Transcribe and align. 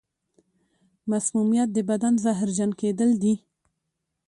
مسمومیت 1.11 1.69
د 1.73 1.77
بدن 1.89 2.13
زهرجن 2.23 2.71
کېدل 2.81 3.09
دي. 3.21 3.33